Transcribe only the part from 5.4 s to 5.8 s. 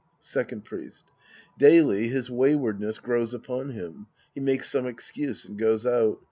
and